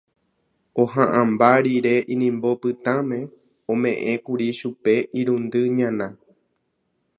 Ohã'ãmba 0.83 1.49
rire 1.63 1.95
inimbo 2.13 2.49
pytãme, 2.61 3.19
ome'ẽkuri 3.71 4.47
chupe 4.59 4.93
irundy 5.19 5.61
ñana. 5.79 6.07